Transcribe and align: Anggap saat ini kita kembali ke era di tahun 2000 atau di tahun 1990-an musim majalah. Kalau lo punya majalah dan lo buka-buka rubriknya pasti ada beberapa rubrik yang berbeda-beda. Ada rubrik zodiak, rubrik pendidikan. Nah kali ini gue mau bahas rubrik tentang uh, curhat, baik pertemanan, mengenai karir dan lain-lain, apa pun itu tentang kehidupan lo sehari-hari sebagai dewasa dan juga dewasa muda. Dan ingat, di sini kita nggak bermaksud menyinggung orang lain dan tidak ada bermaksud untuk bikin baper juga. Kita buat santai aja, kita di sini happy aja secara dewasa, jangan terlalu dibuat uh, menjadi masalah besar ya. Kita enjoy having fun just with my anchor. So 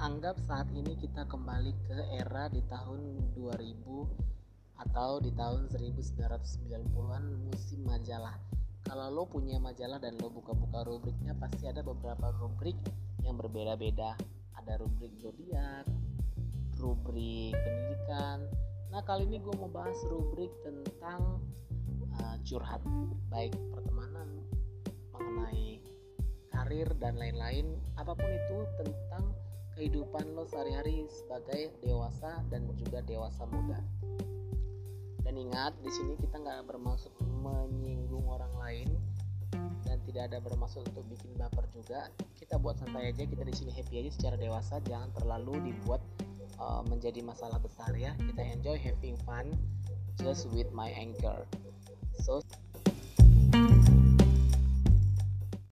Anggap 0.00 0.40
saat 0.48 0.64
ini 0.72 0.96
kita 0.96 1.28
kembali 1.28 1.76
ke 1.84 1.98
era 2.16 2.48
di 2.48 2.64
tahun 2.72 3.36
2000 3.36 3.84
atau 4.80 5.20
di 5.20 5.28
tahun 5.36 5.68
1990-an 5.68 7.24
musim 7.44 7.84
majalah. 7.84 8.32
Kalau 8.80 9.12
lo 9.12 9.28
punya 9.28 9.60
majalah 9.60 10.00
dan 10.00 10.16
lo 10.16 10.32
buka-buka 10.32 10.88
rubriknya 10.88 11.36
pasti 11.36 11.68
ada 11.68 11.84
beberapa 11.84 12.32
rubrik 12.40 12.80
yang 13.20 13.36
berbeda-beda. 13.36 14.16
Ada 14.56 14.80
rubrik 14.80 15.12
zodiak, 15.20 15.84
rubrik 16.80 17.52
pendidikan. 17.52 18.48
Nah 18.88 19.04
kali 19.04 19.28
ini 19.28 19.36
gue 19.36 19.52
mau 19.52 19.68
bahas 19.68 20.00
rubrik 20.08 20.48
tentang 20.64 21.44
uh, 22.16 22.36
curhat, 22.48 22.80
baik 23.28 23.52
pertemanan, 23.76 24.48
mengenai 25.12 25.76
karir 26.48 26.88
dan 26.96 27.20
lain-lain, 27.20 27.76
apa 28.00 28.16
pun 28.16 28.32
itu 28.32 28.64
tentang 28.80 29.36
kehidupan 29.76 30.34
lo 30.34 30.44
sehari-hari 30.48 31.06
sebagai 31.10 31.74
dewasa 31.84 32.42
dan 32.50 32.66
juga 32.76 33.02
dewasa 33.04 33.46
muda. 33.48 33.78
Dan 35.20 35.34
ingat, 35.36 35.78
di 35.84 35.90
sini 35.92 36.18
kita 36.18 36.42
nggak 36.42 36.66
bermaksud 36.66 37.12
menyinggung 37.22 38.26
orang 38.26 38.50
lain 38.58 38.88
dan 39.86 40.02
tidak 40.06 40.30
ada 40.30 40.38
bermaksud 40.42 40.82
untuk 40.90 41.06
bikin 41.06 41.34
baper 41.38 41.66
juga. 41.70 42.10
Kita 42.34 42.58
buat 42.58 42.82
santai 42.82 43.14
aja, 43.14 43.22
kita 43.26 43.46
di 43.46 43.54
sini 43.54 43.70
happy 43.70 44.02
aja 44.02 44.10
secara 44.10 44.36
dewasa, 44.38 44.82
jangan 44.82 45.10
terlalu 45.14 45.70
dibuat 45.70 46.02
uh, 46.58 46.82
menjadi 46.82 47.22
masalah 47.22 47.62
besar 47.62 47.94
ya. 47.94 48.14
Kita 48.18 48.42
enjoy 48.42 48.76
having 48.78 49.14
fun 49.22 49.54
just 50.18 50.50
with 50.50 50.68
my 50.74 50.90
anchor. 50.98 51.46
So 52.20 52.42